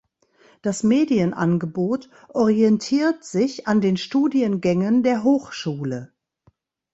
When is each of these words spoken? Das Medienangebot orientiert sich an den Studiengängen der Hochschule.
Das 0.63 0.81
Medienangebot 0.81 2.09
orientiert 2.29 3.23
sich 3.23 3.67
an 3.67 3.81
den 3.81 3.97
Studiengängen 3.97 5.03
der 5.03 5.23
Hochschule. 5.23 6.11